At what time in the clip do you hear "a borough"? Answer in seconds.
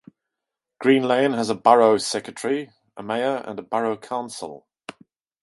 1.51-1.99